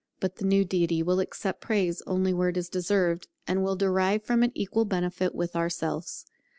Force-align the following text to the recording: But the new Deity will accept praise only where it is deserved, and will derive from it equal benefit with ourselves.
But 0.19 0.37
the 0.37 0.45
new 0.45 0.65
Deity 0.65 1.03
will 1.03 1.19
accept 1.19 1.61
praise 1.61 2.01
only 2.07 2.33
where 2.33 2.49
it 2.49 2.57
is 2.57 2.69
deserved, 2.69 3.27
and 3.45 3.63
will 3.63 3.75
derive 3.75 4.23
from 4.23 4.41
it 4.41 4.51
equal 4.55 4.83
benefit 4.85 5.35
with 5.35 5.55
ourselves. 5.55 6.25